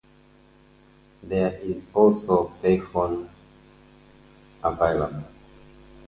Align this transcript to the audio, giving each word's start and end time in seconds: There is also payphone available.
There 1.21 1.53
is 1.57 1.87
also 1.93 2.51
payphone 2.63 3.29
available. 4.63 5.25